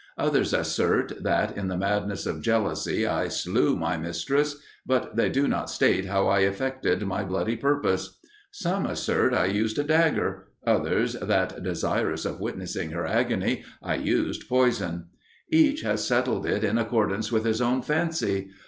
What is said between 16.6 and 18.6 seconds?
in accordance with his own fancy.